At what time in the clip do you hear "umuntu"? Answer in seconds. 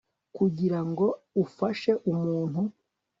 2.11-2.61